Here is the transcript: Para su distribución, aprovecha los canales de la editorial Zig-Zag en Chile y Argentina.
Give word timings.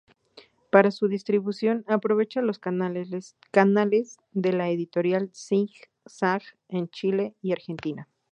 Para 0.71 0.89
su 0.89 1.07
distribución, 1.07 1.85
aprovecha 1.87 2.41
los 2.41 2.57
canales 2.57 3.37
de 4.31 4.51
la 4.53 4.69
editorial 4.71 5.29
Zig-Zag 5.31 6.41
en 6.69 6.89
Chile 6.89 7.35
y 7.43 7.51
Argentina. 7.51 8.07